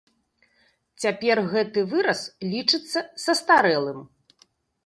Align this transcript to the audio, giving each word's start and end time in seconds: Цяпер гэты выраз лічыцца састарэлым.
Цяпер 1.03 1.41
гэты 1.51 1.79
выраз 1.93 2.21
лічыцца 2.55 2.99
састарэлым. 3.25 3.99